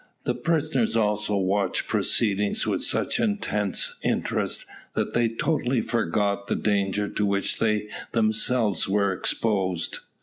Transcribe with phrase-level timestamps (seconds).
[0.23, 7.07] The prisoners also watched proceedings with such intense interest, that they totally forgot the danger
[7.07, 9.99] to which they themselves were exposed.